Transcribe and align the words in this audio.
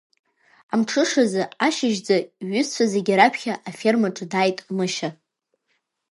Амҽышазы 0.73 1.43
ашьыжьӡа, 1.65 2.17
иҩызцәа 2.43 2.85
зегьы 2.93 3.13
раԥхьа, 3.19 3.53
афермаҿы 3.69 4.25
дааит 4.31 4.57
Мышьа. 4.75 5.09